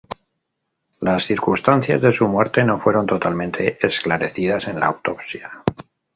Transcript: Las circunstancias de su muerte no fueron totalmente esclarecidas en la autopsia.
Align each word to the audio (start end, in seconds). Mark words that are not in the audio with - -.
Las 0.99 1.25
circunstancias 1.27 2.01
de 2.01 2.11
su 2.11 2.27
muerte 2.27 2.63
no 2.63 2.79
fueron 2.79 3.05
totalmente 3.05 3.77
esclarecidas 3.85 4.67
en 4.67 4.79
la 4.79 4.87
autopsia. 4.87 5.63